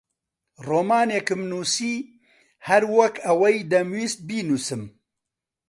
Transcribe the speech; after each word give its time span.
ڕۆمانێکم 0.67 1.41
نووسی 1.51 1.95
هەر 2.67 2.83
وەک 2.95 3.15
ئەوەی 3.25 3.57
دەمویست 3.71 4.19
بینووسم. 4.27 4.83